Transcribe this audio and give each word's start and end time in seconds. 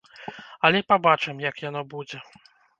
Але 0.69 0.81
пабачым 0.93 1.35
як 1.49 1.63
яно 1.69 1.81
будзе. 1.95 2.27